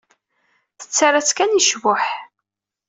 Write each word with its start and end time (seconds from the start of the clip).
Tettarra-tt 0.79 1.35
kan 1.37 1.57
i 1.59 1.61
ccbuḥ. 1.69 2.05